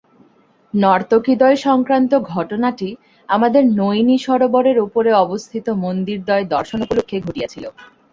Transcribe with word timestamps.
নর্তকীদ্বয়-সংক্রান্ত 0.73 2.11
ঘটনাটি 2.31 2.89
আমাদের 3.29 3.63
নৈনী-সরোবরের 3.79 4.77
উপরে 4.79 5.09
অবস্থিত 5.23 5.65
মন্দিরদ্বয় 5.83 6.45
দর্শন 6.53 6.79
উপলক্ষে 6.85 7.17
ঘটিয়াছিল। 7.21 7.65